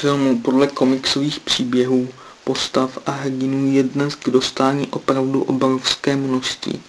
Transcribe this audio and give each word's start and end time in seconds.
Filmů 0.00 0.38
podle 0.38 0.66
komiksových 0.66 1.40
příběhů, 1.40 2.08
postav 2.44 2.98
a 3.06 3.10
hrdinů 3.10 3.72
je 3.72 3.82
dnes 3.82 4.14
k 4.14 4.30
dostání 4.30 4.86
opravdu 4.86 5.42
obrovské 5.42 6.16
množství. 6.16 6.80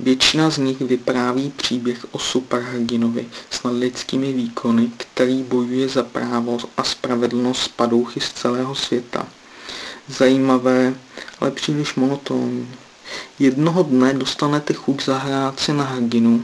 Většina 0.00 0.50
z 0.50 0.58
nich 0.58 0.80
vypráví 0.80 1.52
příběh 1.56 2.06
o 2.10 2.18
superhrdinovi 2.18 3.26
s 3.50 3.62
nadlidskými 3.62 4.32
výkony, 4.32 4.90
který 4.96 5.42
bojuje 5.42 5.88
za 5.88 6.02
právo 6.02 6.58
a 6.76 6.84
spravedlnost 6.84 7.62
s 7.62 7.68
padouchy 7.68 8.20
z 8.20 8.32
celého 8.32 8.74
světa. 8.74 9.26
Zajímavé, 10.08 10.94
ale 11.40 11.50
příliš 11.50 11.94
monotónní. 11.94 12.68
Jednoho 13.38 13.82
dne 13.82 14.14
dostanete 14.14 14.74
chuť 14.74 15.04
zahrát 15.04 15.60
si 15.60 15.72
na 15.72 15.84
hrdinu, 15.84 16.42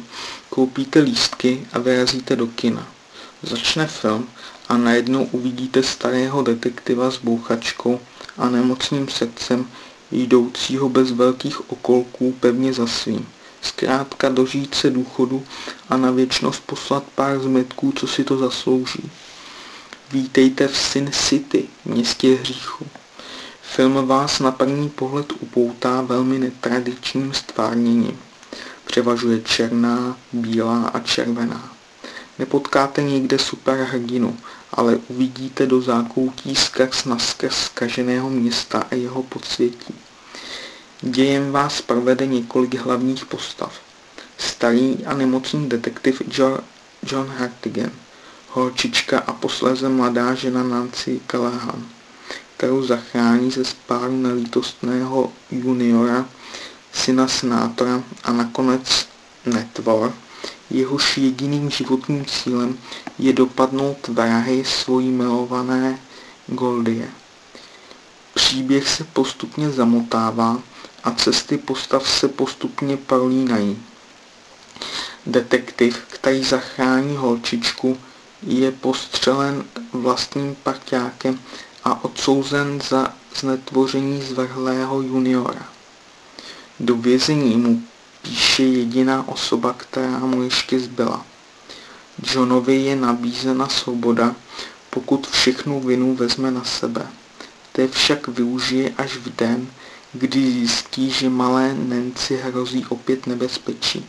koupíte 0.51 1.01
lístky 1.01 1.67
a 1.73 1.79
vyrazíte 1.79 2.37
do 2.37 2.47
kina. 2.47 2.98
Začne 3.43 3.87
film 3.87 4.29
a 4.69 4.77
najednou 4.77 5.25
uvidíte 5.25 5.83
starého 5.83 6.43
detektiva 6.43 7.11
s 7.11 7.19
bouchačkou 7.19 8.01
a 8.39 8.49
nemocným 8.49 9.09
srdcem, 9.09 9.67
jdoucího 10.11 10.89
bez 10.89 11.11
velkých 11.11 11.71
okolků 11.71 12.33
pevně 12.41 12.73
za 12.73 12.87
svým. 12.87 13.29
Zkrátka 13.63 14.29
dožít 14.29 14.75
se 14.75 14.91
důchodu 14.91 15.45
a 15.89 15.97
na 15.97 16.11
věčnost 16.11 16.63
poslat 16.67 17.05
pár 17.15 17.41
zmetků, 17.41 17.93
co 17.93 18.07
si 18.07 18.25
to 18.25 18.39
zaslouží. 18.39 19.11
Vítejte 20.13 20.69
v 20.69 20.77
Sin 20.77 21.11
City, 21.13 21.69
městě 21.85 22.35
hříchu. 22.35 22.87
Film 23.63 24.07
vás 24.07 24.41
na 24.41 24.53
první 24.53 24.89
pohled 24.89 25.33
upoutá 25.41 26.01
velmi 26.01 26.39
netradičním 26.39 27.35
stvárněním. 27.35 28.19
Převažuje 28.85 29.41
černá, 29.41 30.17
bílá 30.33 30.89
a 30.89 31.01
červená. 31.01 31.78
Nepotkáte 32.39 33.03
nikde 33.03 33.39
superhrdinu, 33.39 34.39
ale 34.73 34.97
uvidíte 35.09 35.67
do 35.67 35.81
zákoutí 35.81 36.57
skrz 36.57 37.05
naskrz 37.05 37.57
zkaženého 37.57 38.31
města 38.31 38.87
a 38.91 38.95
jeho 38.95 39.23
podsvětí. 39.23 39.95
Dějem 41.01 41.53
vás 41.53 41.83
provede 41.83 42.27
několik 42.27 42.75
hlavních 42.75 43.27
postav. 43.27 43.73
Starý 44.39 45.07
a 45.07 45.15
nemocný 45.15 45.69
detektiv 45.69 46.23
John 47.03 47.29
Hartigan, 47.39 47.91
holčička 48.49 49.19
a 49.19 49.33
posléze 49.33 49.89
mladá 49.89 50.35
žena 50.35 50.63
Nancy 50.63 51.21
Callahan, 51.27 51.87
kterou 52.57 52.83
zachrání 52.83 53.51
ze 53.51 53.65
spáru 53.65 54.17
nelítostného 54.17 55.33
juniora, 55.51 56.29
syna 56.93 57.29
senátora 57.29 58.03
a 58.25 58.33
nakonec 58.33 59.09
netvor, 59.47 60.15
jehož 60.71 61.19
jediným 61.19 61.71
životním 61.71 62.27
cílem 62.27 62.79
je 63.19 63.33
dopadnout 63.33 64.09
vrahy 64.09 64.65
svojí 64.65 65.11
milované 65.11 65.99
Goldie. 66.47 67.09
Příběh 68.35 68.89
se 68.89 69.05
postupně 69.05 69.71
zamotává 69.71 70.63
a 71.05 71.11
cesty 71.11 71.59
postav 71.59 72.09
se 72.09 72.29
postupně 72.29 72.97
prolínají. 72.97 73.83
Detektiv, 75.27 75.99
který 76.09 76.45
zachrání 76.45 77.17
holčičku, 77.17 77.99
je 78.43 78.73
postřelen 78.73 79.65
vlastním 79.93 80.57
parťákem 80.63 81.41
a 81.85 82.05
odsouzen 82.05 82.81
za 82.89 83.15
znetvoření 83.37 84.23
zvrhlého 84.23 85.03
juniora. 85.03 85.69
Do 86.81 86.97
vězení 86.97 87.57
mu 87.57 87.83
píše 88.23 88.63
jediná 88.63 89.29
osoba, 89.29 89.73
která 89.73 90.19
mu 90.19 90.43
ještě 90.43 90.81
zbyla. 90.81 91.27
Johnovi 92.35 92.77
je 92.77 92.97
nabízena 92.97 93.69
svoboda, 93.69 94.35
pokud 94.91 95.27
všechnu 95.27 95.81
vinu 95.81 96.15
vezme 96.15 96.51
na 96.51 96.65
sebe. 96.65 97.07
Té 97.73 97.89
však 97.89 98.29
využije 98.29 98.95
až 98.99 99.17
v 99.17 99.37
den, 99.37 99.67
kdy 100.13 100.53
zjistí, 100.53 101.11
že 101.11 101.31
malé 101.31 101.75
Nancy 101.75 102.37
hrozí 102.37 102.87
opět 102.89 103.27
nebezpečí. 103.27 104.07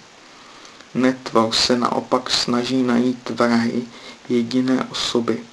Netvor 0.94 1.54
se 1.54 1.78
naopak 1.78 2.30
snaží 2.30 2.84
najít 2.84 3.30
vrahy 3.30 3.84
jediné 4.30 4.88
osoby, 4.92 5.44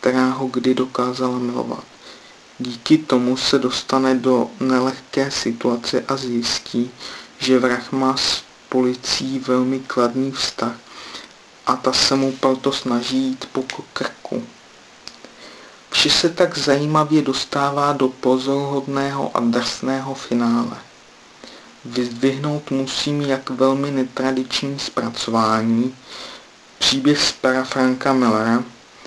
která 0.00 0.30
ho 0.30 0.46
kdy 0.46 0.74
dokázala 0.74 1.38
milovat. 1.38 1.84
Díky 2.58 2.98
tomu 2.98 3.36
se 3.36 3.58
dostane 3.58 4.14
do 4.14 4.50
nelehké 4.60 5.30
situace 5.30 6.04
a 6.08 6.16
zjistí, 6.16 6.90
že 7.38 7.58
vrah 7.58 7.92
má 7.92 8.16
s 8.16 8.42
policií 8.68 9.38
velmi 9.38 9.80
kladný 9.80 10.32
vztah 10.32 10.74
a 11.66 11.76
ta 11.76 11.92
se 11.92 12.16
mu 12.16 12.32
proto 12.32 12.72
snaží 12.72 13.16
jít 13.16 13.48
po 13.52 13.64
krku. 13.92 14.42
Vše 15.90 16.10
se 16.10 16.28
tak 16.28 16.58
zajímavě 16.58 17.22
dostává 17.22 17.92
do 17.92 18.08
pozoruhodného 18.08 19.36
a 19.36 19.40
drsného 19.40 20.14
finále. 20.14 20.76
Vyzdvihnout 21.84 22.70
musím 22.70 23.20
jak 23.20 23.50
velmi 23.50 23.90
netradiční 23.90 24.78
zpracování, 24.78 25.96
příběh 26.78 27.22
z 27.22 27.32
pera 27.32 27.64
Franka 27.64 28.12
Millera, 28.12 28.64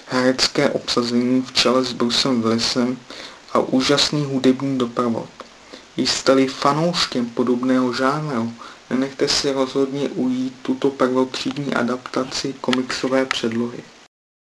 herecké 0.08 0.70
obsazení 0.70 1.42
v 1.42 1.54
čele 1.54 1.84
s 1.84 1.94
Brucem 1.94 2.42
Willisem 2.42 2.98
a 3.54 3.60
úžasný 3.60 4.26
hudební 4.26 4.78
doprovod. 4.78 5.39
Jste-li 6.08 6.48
fanouškem 6.48 7.26
podobného 7.26 7.94
žánru, 7.94 8.54
nenechte 8.90 9.28
si 9.28 9.52
rozhodně 9.52 10.10
ujít 10.10 10.54
tuto 10.62 10.90
prvotřídní 10.90 11.74
adaptaci 11.74 12.56
komiksové 12.62 13.26
předlohy. 13.26 13.84